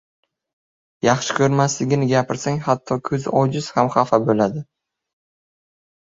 •Yaxshi 1.07 1.33
ko‘rmasligini 1.39 2.07
gapirsang 2.11 2.57
hatto 2.67 2.97
ko‘zi 3.09 3.29
ojiz 3.41 3.67
ham 3.75 3.91
xafa 3.97 4.19
bo‘ladi. 4.31 4.63